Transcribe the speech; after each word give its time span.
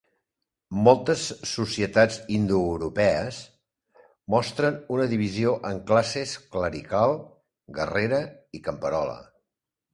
Moltes 0.85 1.25
societats 1.49 2.17
indoeuropees 2.37 3.43
mostren 4.37 4.81
una 4.97 5.07
divisió 5.13 5.53
en 5.71 5.85
classes 5.95 6.35
clerical, 6.57 7.17
guerrera 7.79 8.27
i 8.61 8.67
camperola. 8.71 9.19